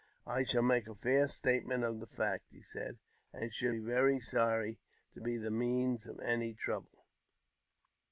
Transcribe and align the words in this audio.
"I 0.25 0.41
shall 0.41 0.63
make 0.63 0.87
a 0.87 0.95
fair 0.95 1.27
statement 1.27 1.83
of 1.83 1.99
the 1.99 2.07
fact," 2.07 2.45
he 2.49 2.63
said," 2.63 2.97
and 3.33 3.53
should 3.53 3.73
be 3.73 3.79
very 3.85 4.19
sorry 4.19 4.79
to 5.13 5.21
be 5.21 5.37
the 5.37 5.51
means 5.51 6.07
of 6.07 6.19
any 6.21 6.55
trouble." 6.55 7.05